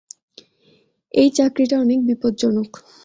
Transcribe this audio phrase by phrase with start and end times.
[1.13, 2.69] এই চাকরিটা অনেক বিপজ্জনক।